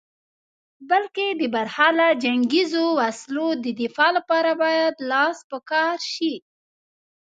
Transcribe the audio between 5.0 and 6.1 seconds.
لاس په کار